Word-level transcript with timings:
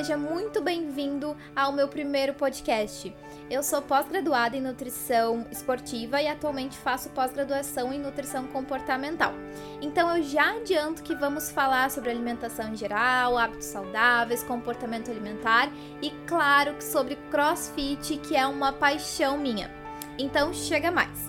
seja 0.00 0.16
muito 0.16 0.62
bem-vindo 0.62 1.36
ao 1.54 1.72
meu 1.72 1.86
primeiro 1.86 2.32
podcast. 2.32 3.14
Eu 3.50 3.62
sou 3.62 3.82
pós-graduada 3.82 4.56
em 4.56 4.60
nutrição 4.62 5.46
esportiva 5.52 6.22
e 6.22 6.26
atualmente 6.26 6.78
faço 6.78 7.10
pós-graduação 7.10 7.92
em 7.92 7.98
nutrição 7.98 8.46
comportamental. 8.46 9.34
Então 9.82 10.16
eu 10.16 10.22
já 10.22 10.52
adianto 10.52 11.02
que 11.02 11.14
vamos 11.14 11.50
falar 11.50 11.90
sobre 11.90 12.08
alimentação 12.08 12.72
em 12.72 12.76
geral, 12.76 13.36
hábitos 13.36 13.66
saudáveis, 13.66 14.42
comportamento 14.42 15.10
alimentar 15.10 15.70
e 16.00 16.08
claro 16.26 16.80
sobre 16.80 17.16
CrossFit, 17.30 18.16
que 18.20 18.34
é 18.34 18.46
uma 18.46 18.72
paixão 18.72 19.36
minha. 19.36 19.70
Então 20.18 20.54
chega 20.54 20.90
mais. 20.90 21.28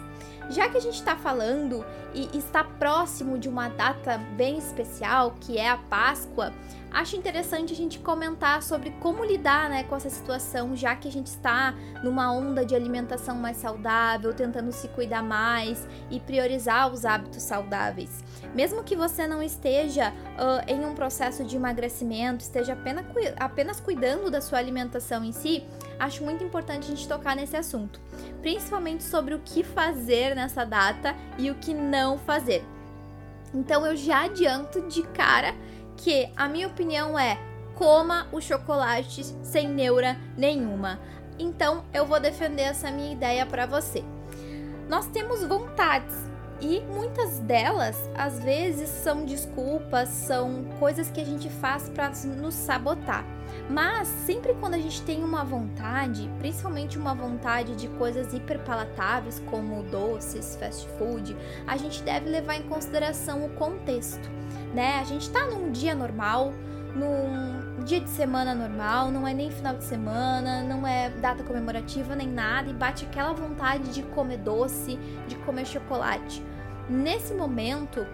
Já 0.50 0.70
que 0.70 0.78
a 0.78 0.82
gente 0.82 0.96
está 0.96 1.18
falando 1.18 1.86
e 2.14 2.38
está 2.38 2.64
próximo 2.64 3.38
de 3.38 3.48
uma 3.48 3.70
data 3.70 4.18
bem 4.18 4.58
especial, 4.58 5.36
que 5.40 5.58
é 5.58 5.70
a 5.70 5.78
Páscoa, 5.78 6.54
acho 6.92 7.16
interessante 7.16 7.72
a 7.72 7.76
gente 7.76 8.00
comentar 8.00 8.62
sobre 8.62 8.92
como 9.00 9.24
lidar 9.24 9.70
né, 9.70 9.84
com 9.84 9.96
essa 9.96 10.10
situação, 10.10 10.76
já 10.76 10.96
que 10.96 11.08
a 11.08 11.12
gente 11.12 11.28
está 11.28 11.74
numa 12.04 12.32
onda 12.32 12.66
de 12.66 12.76
alimentação 12.76 13.36
mais 13.36 13.58
saudável, 13.58 14.34
tentando 14.34 14.72
se 14.72 14.88
cuidar 14.90 15.24
mais 15.24 15.88
e 16.10 16.20
priorizar 16.20 16.92
os 16.92 17.06
hábitos 17.06 17.44
saudáveis. 17.44 18.24
Mesmo 18.54 18.84
que 18.84 18.96
você 18.96 19.26
não 19.26 19.42
esteja 19.42 20.12
uh, 20.12 20.70
em 20.70 20.86
um 20.86 20.94
processo 20.94 21.46
de 21.46 21.56
emagrecimento, 21.56 22.44
esteja 22.44 22.74
apenas, 22.74 23.06
apenas 23.38 23.80
cuidando 23.80 24.30
da 24.30 24.42
sua 24.42 24.60
alimentação 24.60 25.24
em 25.24 25.32
si, 25.32 25.64
acho 25.98 26.24
muito 26.24 26.44
importante 26.44 26.86
a 26.86 26.96
gente 26.96 27.08
tocar 27.08 27.36
nesse 27.36 27.56
assunto, 27.56 28.02
principalmente 28.42 29.04
sobre 29.04 29.34
o 29.34 29.40
que 29.40 29.64
fazer 29.64 30.36
nessa 30.36 30.66
data 30.66 31.16
e 31.38 31.50
o 31.50 31.56
que 31.56 31.74
não 31.74 32.18
fazer. 32.18 32.66
Então 33.54 33.86
eu 33.86 33.96
já 33.96 34.26
adianto 34.26 34.82
de 34.88 35.04
cara 35.04 35.54
que 36.04 36.32
a 36.36 36.48
minha 36.48 36.68
opinião 36.68 37.18
é 37.18 37.38
coma 37.76 38.28
o 38.32 38.42
chocolate 38.42 39.24
sem 39.44 39.68
neura 39.68 40.18
nenhuma. 40.36 41.00
Então 41.38 41.86
eu 41.94 42.06
vou 42.06 42.20
defender 42.20 42.64
essa 42.64 42.92
minha 42.92 43.14
ideia 43.14 43.46
para 43.46 43.66
você. 43.66 44.04
Nós 44.90 45.08
temos 45.08 45.44
vontades 45.44 46.16
e 46.62 46.82
muitas 46.94 47.40
delas, 47.40 47.98
às 48.16 48.40
vezes, 48.40 48.88
são 48.88 49.26
desculpas, 49.26 50.10
são 50.10 50.66
coisas 50.80 51.10
que 51.10 51.20
a 51.20 51.26
gente 51.26 51.50
faz 51.50 51.90
para 51.90 52.12
nos 52.38 52.54
sabotar. 52.54 53.26
Mas 53.68 54.08
sempre 54.08 54.54
quando 54.54 54.76
a 54.76 54.78
gente 54.78 55.02
tem 55.02 55.24
uma 55.24 55.44
vontade, 55.44 56.30
principalmente 56.38 57.00
uma 57.00 57.16
vontade 57.16 57.76
de 57.76 57.88
coisas 57.90 58.32
hiperpalatáveis 58.32 59.42
como 59.50 59.84
doces, 59.84 60.56
fast 60.56 60.88
food, 60.98 61.36
a 61.66 61.78
gente 61.78 62.04
deve 62.04 62.30
levar 62.30 62.56
em 62.56 62.64
consideração 62.64 63.44
o 63.44 63.50
contexto, 63.50 64.30
né? 64.74 65.00
A 65.00 65.04
gente 65.04 65.30
tá 65.32 65.48
num 65.48 65.72
dia 65.72 65.96
normal, 65.96 66.54
num 66.96 67.84
dia 67.84 68.00
de 68.00 68.10
semana 68.10 68.54
normal, 68.54 69.10
não 69.10 69.28
é 69.28 69.34
nem 69.34 69.50
final 69.50 69.76
de 69.76 69.84
semana, 69.84 70.64
não 70.64 70.86
é 70.86 71.10
data 71.10 71.44
comemorativa 71.44 72.16
nem 72.16 72.28
nada 72.28 72.70
e 72.70 72.74
bate 72.74 73.06
aquela 73.06 73.34
vontade 73.34 73.92
de 73.94 74.04
comer 74.04 74.38
doce, 74.38 74.98
de 75.28 75.36
comer 75.38 75.66
chocolate. 75.66 76.44
Nesse 76.92 77.34
momento, 77.34 78.06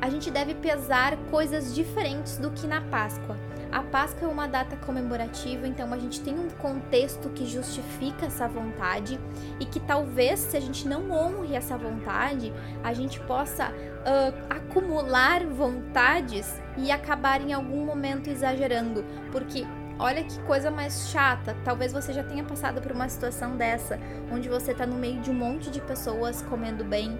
a 0.00 0.08
gente 0.08 0.30
deve 0.30 0.54
pesar 0.54 1.16
coisas 1.32 1.74
diferentes 1.74 2.38
do 2.38 2.48
que 2.52 2.64
na 2.64 2.80
Páscoa. 2.80 3.36
A 3.72 3.82
Páscoa 3.82 4.28
é 4.28 4.30
uma 4.30 4.46
data 4.46 4.76
comemorativa, 4.76 5.66
então 5.66 5.92
a 5.92 5.98
gente 5.98 6.20
tem 6.20 6.38
um 6.38 6.48
contexto 6.48 7.28
que 7.30 7.44
justifica 7.44 8.26
essa 8.26 8.46
vontade 8.46 9.18
e 9.58 9.64
que 9.64 9.80
talvez, 9.80 10.38
se 10.38 10.56
a 10.56 10.60
gente 10.60 10.86
não 10.86 11.10
honre 11.10 11.56
essa 11.56 11.76
vontade, 11.76 12.52
a 12.84 12.94
gente 12.94 13.18
possa 13.18 13.70
uh, 13.70 14.46
acumular 14.48 15.44
vontades 15.44 16.54
e 16.78 16.92
acabar 16.92 17.40
em 17.40 17.52
algum 17.52 17.84
momento 17.84 18.30
exagerando, 18.30 19.04
porque 19.32 19.66
olha 19.98 20.22
que 20.22 20.38
coisa 20.42 20.70
mais 20.70 21.10
chata. 21.10 21.56
Talvez 21.64 21.92
você 21.92 22.12
já 22.12 22.22
tenha 22.22 22.44
passado 22.44 22.80
por 22.80 22.92
uma 22.92 23.08
situação 23.08 23.56
dessa, 23.56 23.98
onde 24.32 24.48
você 24.48 24.72
tá 24.72 24.86
no 24.86 24.94
meio 24.94 25.20
de 25.20 25.32
um 25.32 25.34
monte 25.34 25.68
de 25.68 25.80
pessoas 25.80 26.42
comendo 26.42 26.84
bem, 26.84 27.18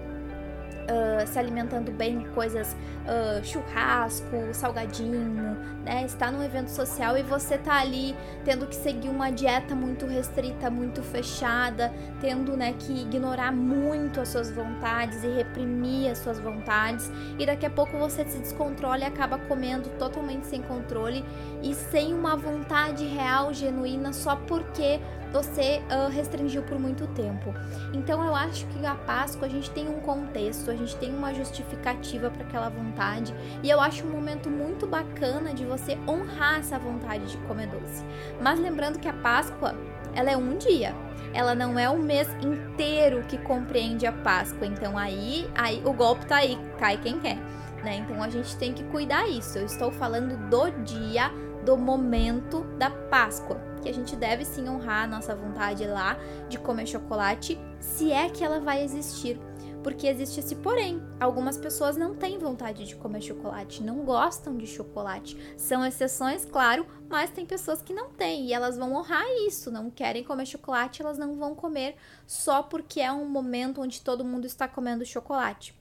uh, 0.81 1.27
se 1.27 1.37
alimentando 1.37 1.91
bem, 1.91 2.25
coisas 2.33 2.75
uh, 3.05 3.43
churrasco, 3.43 4.53
salgadinho, 4.53 5.57
né? 5.83 6.03
Está 6.05 6.31
num 6.31 6.43
evento 6.43 6.69
social 6.69 7.17
e 7.17 7.23
você 7.23 7.57
tá 7.57 7.79
ali 7.79 8.15
tendo 8.43 8.67
que 8.67 8.75
seguir 8.75 9.09
uma 9.09 9.31
dieta 9.31 9.75
muito 9.75 10.05
restrita, 10.05 10.69
muito 10.69 11.01
fechada, 11.01 11.91
tendo, 12.19 12.55
né, 12.55 12.73
que 12.77 13.01
ignorar 13.01 13.51
muito 13.51 14.19
as 14.19 14.29
suas 14.29 14.51
vontades 14.51 15.23
e 15.23 15.27
reprimir 15.27 16.11
as 16.11 16.19
suas 16.19 16.39
vontades. 16.39 17.11
E 17.37 17.45
daqui 17.45 17.65
a 17.65 17.69
pouco 17.69 17.97
você 17.97 18.25
se 18.25 18.39
descontrola 18.39 18.99
e 18.99 19.03
acaba 19.03 19.37
comendo 19.37 19.89
totalmente 19.97 20.45
sem 20.47 20.61
controle 20.61 21.25
e 21.63 21.73
sem 21.73 22.13
uma 22.13 22.35
vontade 22.35 23.05
real, 23.05 23.53
genuína, 23.53 24.13
só 24.13 24.35
porque 24.35 24.99
você 25.31 25.81
uh, 25.89 26.09
restringiu 26.09 26.61
por 26.63 26.77
muito 26.77 27.07
tempo. 27.07 27.53
Então 27.93 28.23
eu 28.23 28.35
acho 28.35 28.65
que 28.67 28.85
a 28.85 28.95
Páscoa 28.95 29.47
a 29.47 29.49
gente 29.49 29.69
tem 29.71 29.87
um 29.87 29.99
contexto, 29.99 30.69
a 30.69 30.75
gente 30.75 30.95
tem 30.97 31.13
uma 31.13 31.33
justificativa 31.33 32.29
para 32.29 32.43
aquela 32.43 32.69
vontade 32.69 33.33
e 33.63 33.69
eu 33.69 33.79
acho 33.79 34.05
um 34.05 34.11
momento 34.11 34.49
muito 34.49 34.85
bacana 34.85 35.53
de 35.53 35.65
você 35.65 35.97
honrar 36.07 36.59
essa 36.59 36.77
vontade 36.77 37.25
de 37.25 37.37
comer 37.47 37.67
doce. 37.67 38.03
Mas 38.41 38.59
lembrando 38.59 38.99
que 38.99 39.07
a 39.07 39.13
Páscoa 39.13 39.75
ela 40.13 40.29
é 40.29 40.37
um 40.37 40.57
dia. 40.57 40.93
Ela 41.33 41.55
não 41.55 41.79
é 41.79 41.89
o 41.89 41.97
mês 41.97 42.27
inteiro 42.41 43.23
que 43.23 43.37
compreende 43.37 44.05
a 44.05 44.11
Páscoa. 44.11 44.67
Então 44.67 44.97
aí, 44.97 45.49
aí 45.55 45.81
o 45.85 45.93
golpe 45.93 46.25
tá 46.25 46.37
aí, 46.37 46.57
cai 46.77 46.97
quem 46.97 47.19
quer, 47.19 47.37
né? 47.83 47.97
Então 47.97 48.21
a 48.21 48.29
gente 48.29 48.57
tem 48.57 48.73
que 48.73 48.83
cuidar 48.85 49.29
isso. 49.29 49.57
Eu 49.57 49.65
estou 49.65 49.91
falando 49.91 50.35
do 50.49 50.69
dia, 50.83 51.31
do 51.63 51.77
momento 51.77 52.65
da 52.77 52.89
Páscoa 52.89 53.70
que 53.81 53.89
a 53.89 53.93
gente 53.93 54.15
deve 54.15 54.45
sim 54.45 54.69
honrar 54.69 55.03
a 55.03 55.07
nossa 55.07 55.35
vontade 55.35 55.85
lá 55.85 56.17
de 56.47 56.59
comer 56.59 56.87
chocolate, 56.87 57.59
se 57.79 58.11
é 58.11 58.29
que 58.29 58.43
ela 58.43 58.59
vai 58.59 58.83
existir. 58.83 59.39
Porque 59.83 60.05
existe 60.05 60.39
esse 60.39 60.55
porém. 60.55 61.01
Algumas 61.19 61.57
pessoas 61.57 61.97
não 61.97 62.15
têm 62.15 62.37
vontade 62.37 62.85
de 62.85 62.95
comer 62.95 63.21
chocolate, 63.21 63.81
não 63.81 64.05
gostam 64.05 64.55
de 64.55 64.67
chocolate. 64.67 65.35
São 65.57 65.83
exceções, 65.83 66.45
claro, 66.45 66.85
mas 67.09 67.31
tem 67.31 67.45
pessoas 67.45 67.81
que 67.81 67.93
não 67.93 68.11
têm 68.11 68.45
e 68.45 68.53
elas 68.53 68.77
vão 68.77 68.93
honrar 68.93 69.25
isso, 69.47 69.71
não 69.71 69.89
querem 69.89 70.23
comer 70.23 70.45
chocolate, 70.45 71.01
elas 71.01 71.17
não 71.17 71.35
vão 71.35 71.55
comer 71.55 71.95
só 72.27 72.61
porque 72.61 73.01
é 73.01 73.11
um 73.11 73.25
momento 73.25 73.81
onde 73.81 74.01
todo 74.01 74.23
mundo 74.23 74.45
está 74.45 74.67
comendo 74.67 75.03
chocolate. 75.03 75.80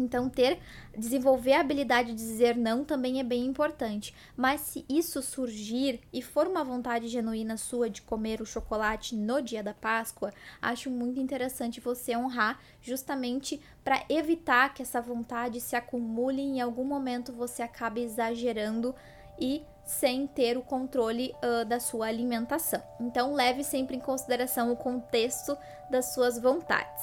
Então, 0.00 0.28
ter, 0.28 0.58
desenvolver 0.96 1.52
a 1.52 1.60
habilidade 1.60 2.08
de 2.08 2.16
dizer 2.16 2.56
não 2.56 2.84
também 2.84 3.20
é 3.20 3.24
bem 3.24 3.44
importante. 3.44 4.14
Mas 4.36 4.62
se 4.62 4.84
isso 4.88 5.22
surgir 5.22 6.00
e 6.12 6.22
for 6.22 6.46
uma 6.46 6.64
vontade 6.64 7.08
genuína 7.08 7.56
sua 7.56 7.90
de 7.90 8.02
comer 8.02 8.40
o 8.40 8.46
chocolate 8.46 9.14
no 9.14 9.40
dia 9.42 9.62
da 9.62 9.74
Páscoa, 9.74 10.32
acho 10.60 10.90
muito 10.90 11.20
interessante 11.20 11.80
você 11.80 12.16
honrar, 12.16 12.58
justamente 12.80 13.60
para 13.84 14.04
evitar 14.08 14.72
que 14.72 14.82
essa 14.82 15.00
vontade 15.00 15.60
se 15.60 15.76
acumule 15.76 16.40
e 16.40 16.58
em 16.58 16.60
algum 16.60 16.84
momento 16.84 17.32
você 17.32 17.62
acabe 17.62 18.02
exagerando 18.02 18.94
e 19.38 19.62
sem 19.84 20.26
ter 20.26 20.56
o 20.56 20.62
controle 20.62 21.34
uh, 21.42 21.64
da 21.64 21.80
sua 21.80 22.06
alimentação. 22.06 22.80
Então, 23.00 23.34
leve 23.34 23.64
sempre 23.64 23.96
em 23.96 24.00
consideração 24.00 24.70
o 24.70 24.76
contexto 24.76 25.56
das 25.90 26.14
suas 26.14 26.38
vontades. 26.38 27.02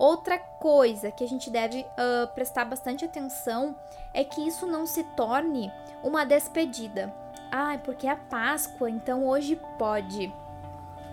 Outra 0.00 0.38
coisa 0.38 1.10
que 1.10 1.22
a 1.22 1.28
gente 1.28 1.50
deve 1.50 1.82
uh, 1.82 2.26
prestar 2.34 2.64
bastante 2.64 3.04
atenção 3.04 3.76
é 4.14 4.24
que 4.24 4.40
isso 4.40 4.66
não 4.66 4.86
se 4.86 5.04
torne 5.04 5.70
uma 6.02 6.24
despedida. 6.24 7.12
Ah, 7.52 7.78
porque 7.84 8.06
é 8.06 8.10
a 8.12 8.16
Páscoa, 8.16 8.88
então 8.88 9.26
hoje 9.26 9.60
pode. 9.78 10.32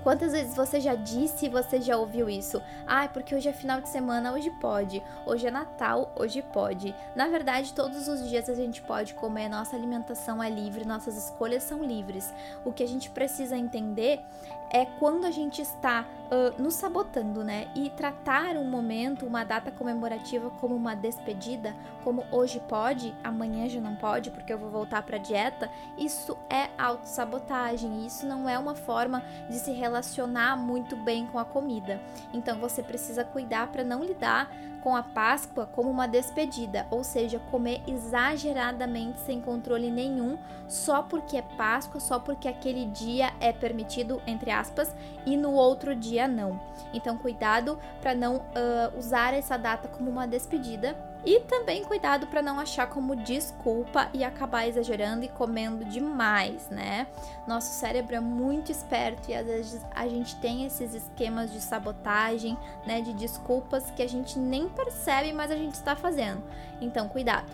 Quantas 0.03 0.31
vezes 0.31 0.55
você 0.55 0.79
já 0.79 0.95
disse 0.95 1.47
e 1.47 1.49
você 1.49 1.81
já 1.81 1.97
ouviu 1.97 2.29
isso? 2.29 2.63
Ah, 2.87 3.09
porque 3.09 3.35
hoje 3.35 3.49
é 3.49 3.51
final 3.51 3.81
de 3.81 3.89
semana, 3.89 4.31
hoje 4.31 4.50
pode. 4.51 5.03
Hoje 5.25 5.47
é 5.47 5.51
Natal, 5.51 6.13
hoje 6.15 6.41
pode. 6.41 6.95
Na 7.13 7.27
verdade, 7.27 7.73
todos 7.73 8.07
os 8.07 8.25
dias 8.29 8.47
a 8.47 8.56
gente 8.56 8.81
pode 8.81 9.15
comer, 9.15 9.50
nossa 9.50 9.75
alimentação 9.75 10.41
é 10.41 10.50
livre, 10.50 10.88
nossas 10.88 11.17
escolhas 11.17 11.63
são 11.63 11.83
livres. 11.83 12.33
O 12.63 12.71
que 12.71 12.83
a 12.83 12.88
gente 12.88 13.09
precisa 13.09 13.57
entender 13.57 14.21
é 14.69 14.85
quando 14.85 15.25
a 15.25 15.31
gente 15.31 15.61
está 15.61 16.05
uh, 16.27 16.61
nos 16.61 16.75
sabotando, 16.75 17.43
né? 17.43 17.67
E 17.75 17.89
tratar 17.89 18.57
um 18.57 18.69
momento, 18.69 19.25
uma 19.25 19.43
data 19.43 19.71
comemorativa 19.71 20.49
como 20.49 20.75
uma 20.75 20.95
despedida, 20.95 21.75
como 22.03 22.25
hoje 22.31 22.61
pode, 22.67 23.15
amanhã 23.23 23.67
já 23.69 23.79
não 23.79 23.95
pode, 23.95 24.31
porque 24.31 24.51
eu 24.51 24.57
vou 24.57 24.69
voltar 24.69 25.03
para 25.03 25.17
dieta, 25.17 25.69
isso 25.97 26.37
é 26.49 26.69
autossabotagem. 26.77 28.05
Isso 28.05 28.25
não 28.25 28.47
é 28.47 28.57
uma 28.57 28.75
forma 28.75 29.23
de 29.49 29.57
se 29.59 29.71
relacionar 29.71 30.55
muito 30.57 30.95
bem 30.95 31.25
com 31.27 31.39
a 31.39 31.45
comida. 31.45 32.01
Então 32.33 32.59
você 32.59 32.83
precisa 32.83 33.23
cuidar 33.23 33.67
para 33.67 33.83
não 33.83 34.03
lidar 34.03 34.49
com 34.88 34.95
a 34.95 35.04
Páscoa 35.04 35.66
como 35.66 35.92
uma 35.92 36.07
despedida, 36.07 36.88
ou 36.89 37.04
seja, 37.04 37.39
comer 37.51 37.81
exageradamente 37.86 39.19
sem 39.19 39.42
controle 39.42 39.92
nenhum, 39.92 40.38
só 40.66 41.04
porque 41.04 41.36
é 41.36 41.42
Páscoa, 41.42 42.00
só 42.00 42.19
porque 42.19 42.48
aquele 42.48 42.86
dia 42.86 43.34
é 43.42 43.51
permitido 43.51 44.22
entre 44.25 44.50
aspas, 44.50 44.95
e 45.25 45.36
no 45.36 45.51
outro 45.51 45.94
dia 45.94 46.25
não. 46.25 46.57
Então, 46.94 47.18
cuidado 47.18 47.78
para 48.00 48.16
não 48.16 48.38
uh, 48.38 48.98
usar 48.98 49.34
essa 49.34 49.57
data 49.57 49.89
como 49.89 50.10
uma 50.10 50.25
despedida 50.25 50.95
e 51.25 51.39
também 51.41 51.83
cuidado 51.83 52.27
para 52.27 52.41
não 52.41 52.59
achar 52.59 52.87
como 52.87 53.15
desculpa 53.15 54.09
e 54.13 54.23
acabar 54.23 54.67
exagerando 54.67 55.25
e 55.25 55.27
comendo 55.27 55.83
demais, 55.83 56.69
né? 56.69 57.07
Nosso 57.47 57.73
cérebro 57.73 58.15
é 58.15 58.19
muito 58.19 58.71
esperto 58.71 59.29
e 59.29 59.35
às 59.35 59.45
vezes 59.45 59.81
a 59.93 60.07
gente 60.07 60.35
tem 60.37 60.65
esses 60.65 60.93
esquemas 60.93 61.51
de 61.51 61.59
sabotagem, 61.59 62.57
né, 62.85 63.01
de 63.01 63.13
desculpas 63.13 63.91
que 63.91 64.01
a 64.01 64.07
gente 64.07 64.39
nem 64.39 64.69
percebe, 64.69 65.33
mas 65.33 65.51
a 65.51 65.55
gente 65.55 65.73
está 65.73 65.95
fazendo. 65.95 66.43
Então, 66.79 67.09
cuidado. 67.09 67.51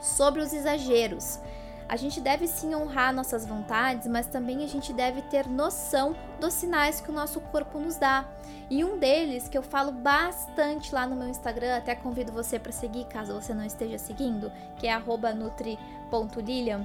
Sobre 0.00 0.40
os 0.40 0.52
exageros. 0.52 1.40
A 1.88 1.96
gente 1.96 2.20
deve 2.20 2.46
sim 2.46 2.74
honrar 2.74 3.14
nossas 3.14 3.46
vontades, 3.46 4.06
mas 4.06 4.26
também 4.26 4.62
a 4.62 4.68
gente 4.68 4.92
deve 4.92 5.22
ter 5.22 5.48
noção 5.48 6.14
dos 6.38 6.52
sinais 6.52 7.00
que 7.00 7.10
o 7.10 7.14
nosso 7.14 7.40
corpo 7.40 7.78
nos 7.78 7.96
dá. 7.96 8.26
E 8.68 8.84
um 8.84 8.98
deles 8.98 9.48
que 9.48 9.56
eu 9.56 9.62
falo 9.62 9.90
bastante 9.90 10.94
lá 10.94 11.06
no 11.06 11.16
meu 11.16 11.28
Instagram, 11.28 11.78
até 11.78 11.94
convido 11.94 12.30
você 12.30 12.58
para 12.58 12.72
seguir 12.72 13.06
caso 13.06 13.32
você 13.32 13.54
não 13.54 13.64
esteja 13.64 13.96
seguindo, 13.96 14.52
que 14.76 14.86
é 14.86 14.98
@nutri.lilian 14.98 16.84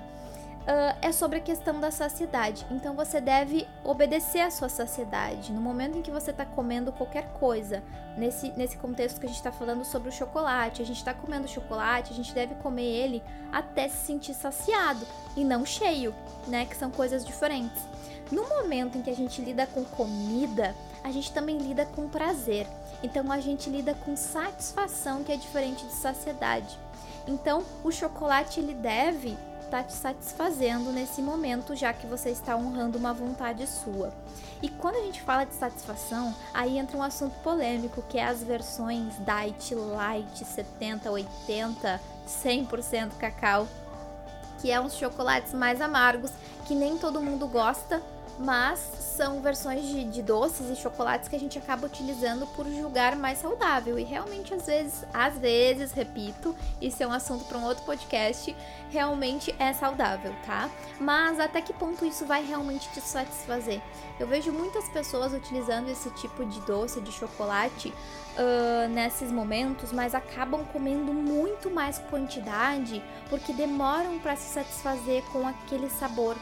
uh, 0.63 0.97
é 1.01 1.11
sobre 1.11 1.37
a 1.37 1.41
questão 1.41 1.79
da 1.79 1.91
saciedade. 1.91 2.65
Então 2.71 2.95
você 2.95 3.19
deve 3.19 3.67
obedecer 3.83 4.41
à 4.41 4.51
sua 4.51 4.69
saciedade. 4.69 5.51
No 5.51 5.61
momento 5.61 5.97
em 5.97 6.01
que 6.01 6.11
você 6.11 6.31
está 6.31 6.45
comendo 6.45 6.91
qualquer 6.91 7.27
coisa, 7.33 7.83
nesse, 8.17 8.51
nesse 8.51 8.77
contexto 8.77 9.19
que 9.19 9.25
a 9.25 9.29
gente 9.29 9.37
está 9.37 9.51
falando 9.51 9.83
sobre 9.83 10.09
o 10.09 10.11
chocolate, 10.11 10.81
a 10.81 10.85
gente 10.85 10.97
está 10.97 11.13
comendo 11.13 11.47
chocolate, 11.47 12.13
a 12.13 12.15
gente 12.15 12.33
deve 12.33 12.55
comer 12.55 12.85
ele 12.85 13.23
até 13.51 13.87
se 13.87 14.05
sentir 14.05 14.33
saciado 14.33 15.05
e 15.35 15.43
não 15.43 15.65
cheio, 15.65 16.13
né? 16.47 16.65
Que 16.65 16.75
são 16.75 16.89
coisas 16.89 17.25
diferentes. 17.25 17.81
No 18.31 18.47
momento 18.47 18.97
em 18.97 19.01
que 19.01 19.09
a 19.09 19.15
gente 19.15 19.41
lida 19.41 19.67
com 19.67 19.83
comida, 19.83 20.73
a 21.03 21.11
gente 21.11 21.31
também 21.31 21.57
lida 21.57 21.85
com 21.85 22.07
prazer. 22.07 22.65
Então 23.03 23.29
a 23.31 23.39
gente 23.39 23.69
lida 23.69 23.93
com 23.93 24.15
satisfação, 24.15 25.23
que 25.23 25.31
é 25.31 25.35
diferente 25.35 25.85
de 25.85 25.91
saciedade. 25.91 26.79
Então, 27.27 27.63
o 27.83 27.91
chocolate 27.91 28.59
ele 28.59 28.73
deve 28.73 29.37
está 29.73 29.83
te 29.83 29.93
satisfazendo 29.93 30.91
nesse 30.91 31.19
momento, 31.19 31.75
já 31.75 31.91
que 31.91 32.05
você 32.05 32.29
está 32.29 32.55
honrando 32.55 32.97
uma 32.99 33.11
vontade 33.11 33.65
sua. 33.65 34.13
E 34.61 34.69
quando 34.69 34.97
a 34.97 35.01
gente 35.01 35.19
fala 35.21 35.45
de 35.45 35.55
satisfação, 35.55 36.33
aí 36.53 36.77
entra 36.77 36.95
um 36.95 37.01
assunto 37.01 37.33
polêmico, 37.39 38.03
que 38.07 38.19
é 38.19 38.25
as 38.25 38.43
versões 38.43 39.15
diet, 39.17 39.73
light, 39.73 40.45
70, 40.45 41.09
80, 41.09 42.01
100% 42.27 43.11
cacau, 43.17 43.67
que 44.61 44.71
é 44.71 44.79
uns 44.79 44.95
chocolates 44.95 45.53
mais 45.53 45.81
amargos 45.81 46.31
que 46.67 46.75
nem 46.75 46.97
todo 46.97 47.19
mundo 47.19 47.47
gosta, 47.47 48.01
mas 48.39 48.79
são 49.15 49.41
versões 49.41 49.83
de, 49.83 50.03
de, 50.05 50.21
doces 50.21 50.69
e 50.69 50.75
chocolates 50.75 51.29
que 51.29 51.35
a 51.35 51.39
gente 51.39 51.57
acaba 51.57 51.85
utilizando 51.85 52.47
por 52.47 52.65
julgar 52.65 53.15
mais 53.15 53.39
saudável. 53.39 53.99
E 53.99 54.03
realmente, 54.03 54.53
às 54.53 54.65
vezes, 54.65 55.05
às 55.13 55.37
vezes, 55.37 55.91
repito, 55.91 56.55
isso 56.81 57.01
é 57.03 57.07
um 57.07 57.13
assunto 57.13 57.45
para 57.45 57.57
um 57.57 57.63
outro 57.63 57.83
podcast, 57.85 58.55
realmente 58.89 59.53
é 59.59 59.71
saudável, 59.73 60.33
tá? 60.45 60.69
Mas 60.99 61.39
até 61.39 61.61
que 61.61 61.73
ponto 61.73 62.05
isso 62.05 62.25
vai 62.25 62.43
realmente 62.43 62.89
te 62.89 63.01
satisfazer? 63.01 63.81
Eu 64.19 64.27
vejo 64.27 64.51
muitas 64.51 64.87
pessoas 64.89 65.33
utilizando 65.33 65.89
esse 65.89 66.09
tipo 66.11 66.45
de 66.45 66.59
doce, 66.61 67.01
de 67.01 67.11
chocolate, 67.11 67.93
uh, 68.37 68.89
nesses 68.89 69.31
momentos, 69.31 69.91
mas 69.91 70.15
acabam 70.15 70.65
comendo 70.65 71.13
muito 71.13 71.69
mais 71.69 71.99
quantidade 72.09 73.03
porque 73.29 73.53
demoram 73.53 74.19
para 74.19 74.35
se 74.35 74.53
satisfazer 74.53 75.23
com 75.31 75.47
aquele 75.47 75.89
sabor 75.89 76.35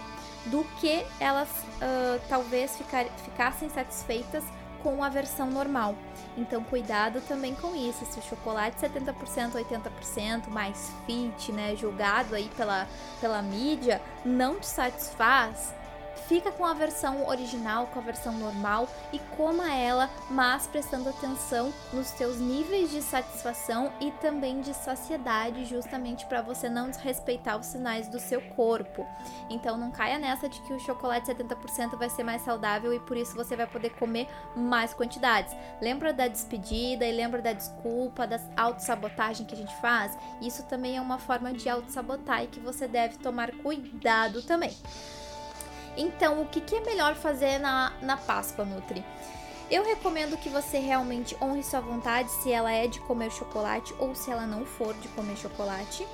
do 0.48 0.64
que 0.80 1.06
elas 1.20 1.50
uh, 1.50 2.22
talvez 2.28 2.76
ficar, 2.78 3.06
ficassem 3.24 3.70
satisfeitas 3.70 4.44
com 4.82 5.04
a 5.04 5.10
versão 5.10 5.50
normal. 5.50 5.96
Então, 6.38 6.64
cuidado 6.64 7.22
também 7.22 7.54
com 7.56 7.76
isso. 7.76 8.06
Se 8.06 8.20
o 8.20 8.24
chocolate 8.24 8.78
70%, 8.78 9.54
80% 9.54 10.48
mais 10.50 10.92
fit, 11.06 11.52
né, 11.52 11.76
julgado 11.76 12.36
aí 12.36 12.50
pela, 12.56 12.88
pela 13.20 13.42
mídia, 13.42 14.02
não 14.26 14.60
te 14.60 14.66
satisfaz, 14.66 15.74
fica 16.28 16.52
com 16.52 16.66
a 16.66 16.74
versão 16.74 17.28
original, 17.28 17.88
com 17.88 18.00
a 18.00 18.02
versão 18.02 18.34
normal 18.34 18.88
e 19.12 19.20
coma 19.38 19.74
ela, 19.74 20.10
mas 20.30 20.68
prestando 20.68 21.10
atenção 21.10 21.74
nos 21.92 22.08
seus 22.08 22.38
níveis 22.38 22.92
de 22.92 23.02
satisfação 23.02 23.92
e 24.00 24.12
também 24.12 24.62
de 24.62 24.74
saciedade, 24.74 25.66
justamente 25.66 26.26
para 26.26 26.42
você 26.42 26.70
não 26.70 26.90
desrespeitar 26.90 27.60
os 27.60 27.66
sinais 27.66 28.08
do 28.08 28.20
seu 28.20 28.42
corpo. 28.42 29.06
Então 29.50 29.78
não 29.78 29.92
caia 29.92 30.20
nessa 30.20 30.48
de 30.48 30.60
que 30.62 30.74
o 30.74 30.80
chocolate 30.80 31.32
70% 31.32 31.98
vai 31.98 32.10
ser 32.10 32.24
mais 32.24 32.42
saudável 32.42 32.94
e 32.94 33.00
por 33.00 33.18
isso 33.18 33.36
você 33.36 33.56
vai 33.56 33.68
poder 33.68 33.92
comer 33.92 34.28
mais 34.56 34.94
quantidades. 34.94 35.56
Lembra 35.82 36.14
da 36.14 36.28
despedida 36.28 37.06
e 37.06 37.12
lembra 37.12 37.42
da 37.42 37.54
desculpa, 37.54 38.28
da 38.28 38.40
autossabotagem 38.56 39.46
que 39.46 39.54
a 39.54 39.58
gente 39.58 39.76
faz? 39.78 40.18
Isso 40.42 40.64
também 40.64 40.98
é 40.98 41.02
uma 41.02 41.20
forma 41.20 41.54
de 41.54 41.70
autossabotar 41.70 42.44
e 42.44 42.48
que 42.48 42.60
você 42.60 42.88
deve 42.88 43.18
tomar 43.18 43.52
cuidado 43.52 44.42
também. 44.42 44.76
Então, 45.98 46.42
o 46.42 46.46
que, 46.46 46.62
que 46.62 46.76
é 46.76 46.82
melhor 46.82 47.16
fazer 47.16 47.60
na, 47.60 47.94
na 48.02 48.18
Páscoa, 48.18 48.66
Nutri? 48.66 49.04
Eu 49.70 49.86
recomendo 49.86 50.38
que 50.38 50.50
você 50.50 50.80
realmente 50.80 51.36
honre 51.42 51.64
sua 51.64 51.80
vontade 51.80 52.30
se 52.30 52.52
ela 52.52 52.72
é 52.72 52.88
de 52.88 53.00
comer 53.00 53.32
chocolate 53.32 53.94
ou 53.98 54.14
se 54.14 54.30
ela 54.30 54.46
não 54.46 54.66
for 54.66 54.94
de 54.96 55.08
comer 55.10 55.38
chocolate. 55.38 56.06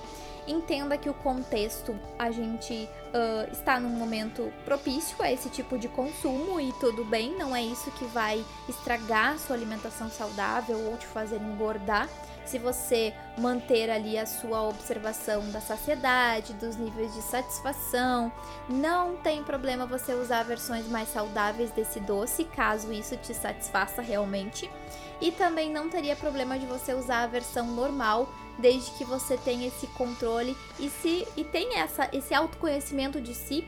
Entenda 0.47 0.97
que 0.97 1.09
o 1.09 1.13
contexto 1.13 1.99
a 2.17 2.31
gente 2.31 2.73
uh, 2.73 3.51
está 3.51 3.79
num 3.79 3.89
momento 3.89 4.53
propício 4.63 5.17
a 5.19 5.31
esse 5.31 5.49
tipo 5.49 5.77
de 5.77 5.89
consumo 5.89 6.59
e 6.59 6.71
tudo 6.73 7.03
bem, 7.03 7.35
não 7.37 7.53
é 7.53 7.61
isso 7.61 7.91
que 7.91 8.05
vai 8.05 8.45
estragar 8.69 9.37
sua 9.39 9.55
alimentação 9.55 10.09
saudável 10.09 10.79
ou 10.85 10.95
te 10.95 11.05
fazer 11.07 11.41
engordar 11.41 12.07
se 12.47 12.57
você 12.57 13.13
manter 13.37 13.89
ali 13.89 14.17
a 14.17 14.25
sua 14.25 14.63
observação 14.63 15.49
da 15.51 15.59
saciedade, 15.59 16.53
dos 16.53 16.75
níveis 16.77 17.13
de 17.13 17.21
satisfação, 17.21 18.31
não 18.69 19.17
tem 19.17 19.43
problema 19.43 19.85
você 19.85 20.13
usar 20.13 20.43
versões 20.43 20.87
mais 20.87 21.09
saudáveis 21.09 21.71
desse 21.71 21.99
doce, 21.99 22.45
caso 22.45 22.91
isso 22.91 23.17
te 23.17 23.33
satisfaça 23.33 24.01
realmente. 24.01 24.69
E 25.19 25.31
também 25.31 25.71
não 25.71 25.89
teria 25.89 26.15
problema 26.15 26.57
de 26.57 26.65
você 26.65 26.93
usar 26.93 27.23
a 27.23 27.27
versão 27.27 27.67
normal, 27.67 28.29
desde 28.57 28.91
que 28.91 29.03
você 29.03 29.37
tenha 29.37 29.67
esse 29.67 29.87
controle 29.87 30.55
e 30.79 30.89
se 30.89 31.27
e 31.35 31.43
tenha 31.43 31.83
essa 31.83 32.09
esse 32.11 32.33
autoconhecimento 32.33 33.21
de 33.21 33.35
si 33.35 33.67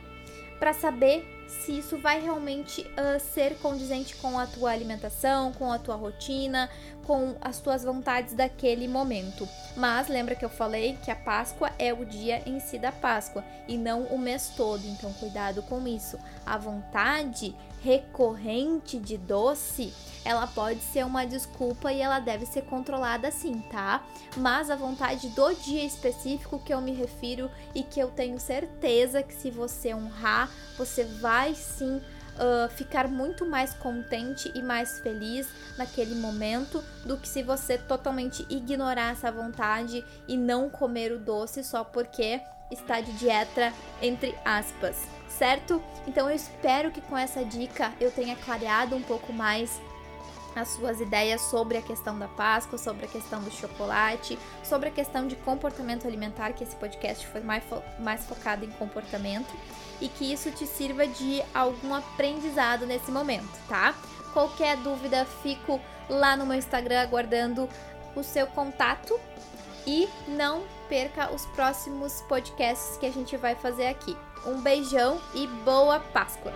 para 0.58 0.72
saber 0.74 1.24
se 1.50 1.78
isso 1.78 1.98
vai 1.98 2.20
realmente 2.20 2.82
uh, 2.82 3.18
ser 3.18 3.56
condizente 3.58 4.14
com 4.16 4.38
a 4.38 4.46
tua 4.46 4.70
alimentação, 4.70 5.52
com 5.52 5.72
a 5.72 5.78
tua 5.78 5.96
rotina, 5.96 6.70
com 7.06 7.34
as 7.40 7.58
tuas 7.58 7.84
vontades 7.84 8.34
daquele 8.34 8.86
momento. 8.86 9.48
Mas 9.76 10.08
lembra 10.08 10.34
que 10.34 10.44
eu 10.44 10.48
falei 10.48 10.98
que 11.02 11.10
a 11.10 11.16
Páscoa 11.16 11.70
é 11.78 11.92
o 11.92 12.04
dia 12.04 12.42
em 12.46 12.60
si 12.60 12.78
da 12.78 12.92
Páscoa 12.92 13.44
e 13.66 13.76
não 13.76 14.04
o 14.04 14.18
mês 14.18 14.52
todo, 14.56 14.86
então 14.86 15.12
cuidado 15.14 15.62
com 15.62 15.86
isso. 15.86 16.18
A 16.44 16.56
vontade 16.58 17.54
recorrente 17.82 18.98
de 18.98 19.16
doce, 19.16 19.92
ela 20.24 20.46
pode 20.46 20.80
ser 20.80 21.04
uma 21.04 21.24
desculpa 21.24 21.92
e 21.92 22.00
ela 22.00 22.20
deve 22.20 22.44
ser 22.44 22.62
controlada 22.62 23.30
sim, 23.30 23.60
tá? 23.70 24.04
Mas 24.36 24.70
a 24.70 24.76
vontade 24.76 25.28
do 25.30 25.54
dia 25.54 25.84
específico 25.84 26.58
que 26.58 26.74
eu 26.74 26.80
me 26.80 26.92
refiro 26.92 27.50
e 27.74 27.82
que 27.82 27.98
eu 27.98 28.08
tenho 28.10 28.38
certeza 28.38 29.22
que 29.22 29.34
se 29.34 29.50
você 29.50 29.94
honrar, 29.94 30.50
você 30.76 31.04
vai 31.04 31.54
sim 31.54 32.02
uh, 32.40 32.68
ficar 32.70 33.06
muito 33.06 33.44
mais 33.44 33.74
contente 33.74 34.50
e 34.54 34.62
mais 34.62 34.98
feliz 35.00 35.48
naquele 35.76 36.14
momento 36.14 36.82
do 37.04 37.16
que 37.16 37.28
se 37.28 37.42
você 37.42 37.76
totalmente 37.76 38.46
ignorar 38.48 39.12
essa 39.12 39.30
vontade 39.30 40.04
e 40.26 40.36
não 40.36 40.70
comer 40.70 41.12
o 41.12 41.18
doce 41.18 41.62
só 41.62 41.84
porque 41.84 42.40
está 42.70 43.00
de 43.00 43.12
dieta, 43.12 43.72
entre 44.00 44.34
aspas, 44.44 44.96
certo? 45.28 45.82
Então 46.06 46.28
eu 46.28 46.36
espero 46.36 46.90
que 46.90 47.00
com 47.00 47.16
essa 47.16 47.44
dica 47.44 47.92
eu 48.00 48.10
tenha 48.10 48.36
clareado 48.36 48.96
um 48.96 49.02
pouco 49.02 49.32
mais 49.32 49.80
as 50.54 50.68
suas 50.68 51.00
ideias 51.00 51.40
sobre 51.40 51.78
a 51.78 51.82
questão 51.82 52.18
da 52.18 52.28
Páscoa, 52.28 52.78
sobre 52.78 53.06
a 53.06 53.08
questão 53.08 53.42
do 53.42 53.50
chocolate, 53.50 54.38
sobre 54.62 54.88
a 54.88 54.92
questão 54.92 55.26
de 55.26 55.36
comportamento 55.36 56.06
alimentar, 56.06 56.52
que 56.52 56.64
esse 56.64 56.76
podcast 56.76 57.26
foi 57.26 57.40
mais, 57.40 57.64
fo 57.64 57.82
mais 57.98 58.24
focado 58.24 58.64
em 58.64 58.70
comportamento, 58.70 59.52
e 60.00 60.08
que 60.08 60.32
isso 60.32 60.50
te 60.50 60.66
sirva 60.66 61.06
de 61.06 61.42
algum 61.54 61.94
aprendizado 61.94 62.86
nesse 62.86 63.10
momento, 63.10 63.58
tá? 63.68 63.94
Qualquer 64.32 64.76
dúvida, 64.78 65.24
fico 65.42 65.80
lá 66.08 66.36
no 66.36 66.46
meu 66.46 66.56
Instagram 66.56 67.02
aguardando 67.02 67.68
o 68.16 68.22
seu 68.22 68.46
contato 68.46 69.18
e 69.86 70.08
não 70.28 70.62
perca 70.88 71.32
os 71.32 71.46
próximos 71.46 72.22
podcasts 72.22 72.96
que 72.98 73.06
a 73.06 73.12
gente 73.12 73.36
vai 73.36 73.54
fazer 73.54 73.86
aqui. 73.86 74.16
Um 74.46 74.60
beijão 74.60 75.20
e 75.34 75.46
boa 75.46 76.00
Páscoa! 76.00 76.52